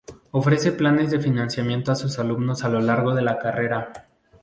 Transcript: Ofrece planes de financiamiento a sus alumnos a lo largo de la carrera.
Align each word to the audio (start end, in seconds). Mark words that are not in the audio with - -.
Ofrece 0.31 0.71
planes 0.71 1.11
de 1.11 1.19
financiamiento 1.19 1.91
a 1.91 1.95
sus 1.95 2.17
alumnos 2.17 2.63
a 2.63 2.69
lo 2.69 2.81
largo 2.81 3.13
de 3.13 3.21
la 3.21 3.37
carrera. 3.37 3.93